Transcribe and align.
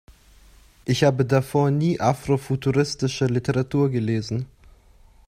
Ich 0.85 1.03
habe 1.03 1.25
davor 1.25 1.69
nie 1.69 1.99
afrofuturistische 1.99 3.27
Literatur 3.27 3.91
gelesen. 3.91 4.47